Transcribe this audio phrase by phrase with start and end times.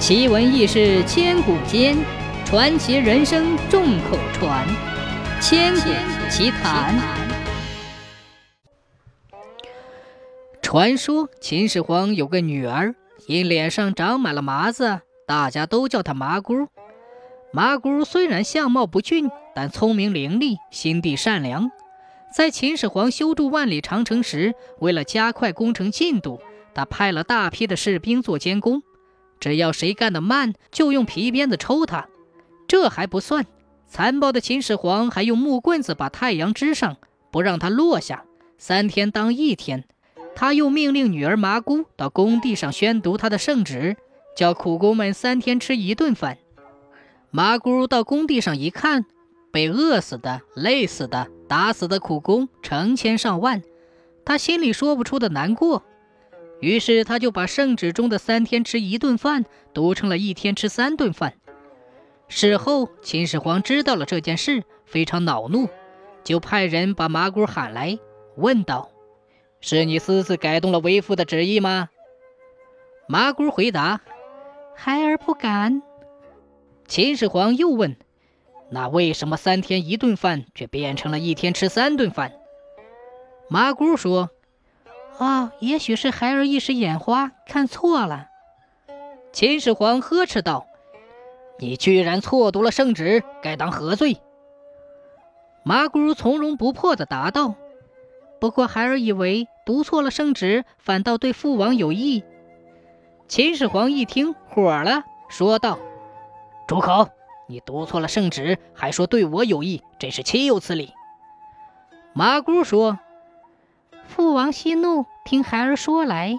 [0.00, 1.94] 奇闻异事千古间，
[2.46, 4.66] 传奇人生众口传。
[5.42, 5.90] 千古
[6.30, 6.98] 奇谈。
[10.62, 12.94] 传说秦始皇有个女儿，
[13.26, 16.68] 因脸上长满了麻子，大家都叫她麻姑。
[17.52, 21.70] 麻姑虽然相貌不俊，但聪明伶俐，心地善良。
[22.34, 26.40] 在秦始皇修筑万里长城时，为了加快工程进度，
[26.74, 28.82] 他派了大批的士兵做监工。
[29.40, 32.06] 只要谁干得慢，就用皮鞭子抽他。
[32.68, 33.46] 这还不算，
[33.88, 36.98] 残暴的秦始皇还用木棍子把太阳支上，
[37.32, 38.24] 不让他落下。
[38.58, 39.84] 三天当一天。
[40.36, 43.96] 他又命令女儿麻姑到工地上宣读他的圣旨，
[44.36, 46.38] 叫苦工们三天吃一顿饭。
[47.30, 49.04] 麻姑到工地上一看，
[49.50, 53.62] 被饿死的、累死的、打死的苦工成千上万，
[54.24, 55.82] 他心里说不出的难过。
[56.60, 61.34] 于是他就把圣旨中的三天吃一顿饭读成了一天吃三顿饭。
[62.28, 65.68] 事后，秦始皇知道了这件事，非常恼怒，
[66.22, 67.98] 就派人把麻姑喊来，
[68.36, 68.90] 问道
[69.60, 71.88] ：“是你私自改动了为父的旨意吗？”
[73.08, 74.00] 麻姑回答
[74.76, 75.82] ：“孩儿不敢。”
[76.86, 77.96] 秦始皇又问
[78.70, 82.32] ：“那为什么三天一顿饭却变成了一天吃三顿饭？”
[83.48, 84.30] 麻姑说。
[85.20, 88.28] 啊，也许是孩儿一时眼花，看错了。
[89.32, 90.66] 秦始皇呵斥道
[91.60, 94.16] ：“你居然错读了圣旨，该当何罪？”
[95.62, 97.54] 麻姑从容不迫地答道
[98.40, 102.24] ：“不过孩儿以为读错了圣旨，反倒对父王有益。”
[103.28, 105.78] 秦始皇一听火了，说道
[106.66, 107.10] ：“住口！
[107.46, 110.94] 你读错了圣旨，还说对我有益，真是岂有此理！”
[112.14, 112.98] 麻姑说。
[114.30, 116.36] 父王息怒，听孩儿说来。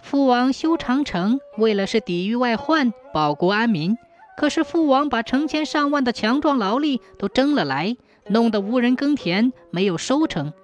[0.00, 3.98] 父王修长城，为了是抵御外患，保国安民。
[4.34, 10.54] 可是父王把成千上万的强壮劳力都征了来，弄得无人耕田，没有收成。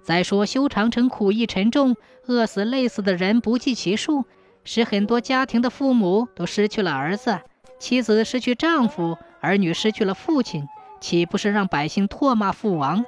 [0.00, 1.96] 再说修长城苦役沉重，
[2.26, 4.24] 饿死累死的人不计其数，
[4.62, 7.40] 使很多家庭的父母都失去了儿子，
[7.80, 10.64] 妻子失去丈夫，儿女失去了父亲，
[11.00, 13.04] 岂不是让百姓唾骂父王？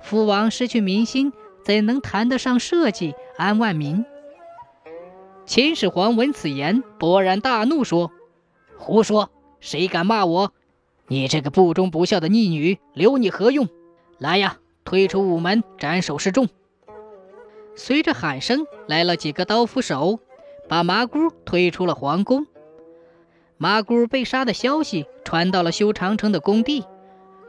[0.00, 1.30] 父王失去民心。
[1.64, 4.04] 怎能谈得上社稷安万民？
[5.46, 8.12] 秦始皇闻此言，勃然大怒，说
[8.76, 9.30] ：“胡说！
[9.60, 10.52] 谁敢骂我？
[11.08, 13.66] 你这个不忠不孝的逆女，留你何用？
[14.18, 16.48] 来呀，推出午门，斩首示众！”
[17.74, 20.20] 随着喊声，来了几个刀斧手，
[20.68, 22.46] 把麻姑推出了皇宫。
[23.56, 26.84] 麻姑被杀的消息传到了修长城的工地，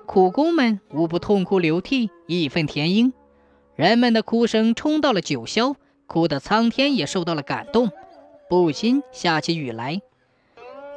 [0.06, 3.12] 苦工们无不痛哭流涕，义愤填膺。
[3.76, 5.76] 人们的哭声冲到了九霄，
[6.08, 7.92] 哭得苍天也受到了感动，
[8.50, 10.02] 不禁下起雨来。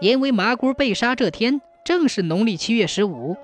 [0.00, 3.36] 因为麻姑被杀这天正是农历七月十五，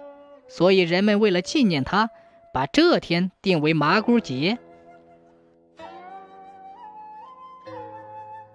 [0.46, 2.10] 所以人们为了纪念她，
[2.52, 4.58] 把这天定为麻姑节。